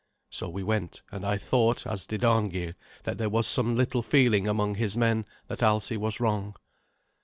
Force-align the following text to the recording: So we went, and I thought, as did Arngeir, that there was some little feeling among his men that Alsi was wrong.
So 0.31 0.49
we 0.49 0.63
went, 0.63 1.03
and 1.11 1.23
I 1.23 1.37
thought, 1.37 1.85
as 1.85 2.07
did 2.07 2.23
Arngeir, 2.23 2.73
that 3.03 3.19
there 3.19 3.29
was 3.29 3.45
some 3.45 3.75
little 3.75 4.01
feeling 4.01 4.47
among 4.47 4.73
his 4.73 4.97
men 4.97 5.27
that 5.45 5.61
Alsi 5.61 5.95
was 5.95 6.19
wrong. 6.19 6.55